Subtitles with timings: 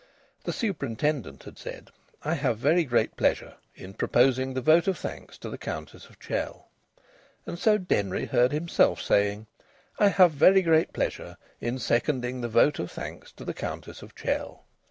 [0.45, 1.91] The Superintendent had said:
[2.23, 6.19] "I have very great pleasure in proposing the vote of thanks to the Countess of
[6.19, 6.69] Chell."
[7.45, 9.45] And so Denry heard himself saying:
[9.99, 14.15] "I have very great pleasure in seconding the vote of thanks to the Countess of
[14.15, 14.65] Chell."